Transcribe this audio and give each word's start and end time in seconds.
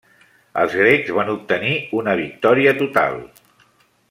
Els 0.61 0.77
grecs 0.79 1.11
van 1.19 1.29
obtenir 1.35 1.75
una 2.01 2.17
victòria 2.23 2.75
total. 2.83 3.23